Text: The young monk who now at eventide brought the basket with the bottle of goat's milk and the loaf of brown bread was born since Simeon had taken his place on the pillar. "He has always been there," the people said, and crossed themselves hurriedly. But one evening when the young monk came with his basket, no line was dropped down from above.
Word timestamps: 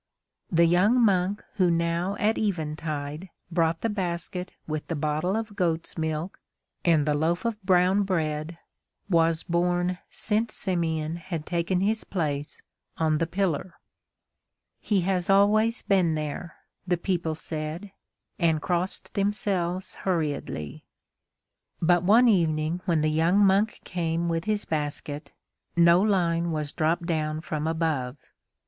The 0.51 0.65
young 0.65 0.99
monk 0.99 1.43
who 1.57 1.69
now 1.69 2.15
at 2.15 2.35
eventide 2.35 3.29
brought 3.51 3.81
the 3.81 3.87
basket 3.89 4.51
with 4.65 4.87
the 4.87 4.95
bottle 4.95 5.35
of 5.35 5.55
goat's 5.55 5.95
milk 5.95 6.39
and 6.83 7.05
the 7.05 7.13
loaf 7.13 7.45
of 7.45 7.61
brown 7.61 8.01
bread 8.01 8.57
was 9.11 9.43
born 9.43 9.99
since 10.09 10.55
Simeon 10.55 11.17
had 11.17 11.45
taken 11.45 11.81
his 11.81 12.03
place 12.03 12.63
on 12.97 13.19
the 13.19 13.27
pillar. 13.27 13.75
"He 14.79 15.01
has 15.01 15.29
always 15.29 15.83
been 15.83 16.15
there," 16.15 16.55
the 16.87 16.97
people 16.97 17.35
said, 17.35 17.91
and 18.39 18.59
crossed 18.59 19.13
themselves 19.13 19.93
hurriedly. 20.01 20.83
But 21.79 22.01
one 22.01 22.27
evening 22.27 22.81
when 22.85 23.01
the 23.01 23.11
young 23.11 23.37
monk 23.37 23.79
came 23.83 24.29
with 24.29 24.45
his 24.45 24.65
basket, 24.65 25.31
no 25.75 26.01
line 26.01 26.49
was 26.49 26.71
dropped 26.71 27.05
down 27.05 27.41
from 27.41 27.67
above. 27.67 28.17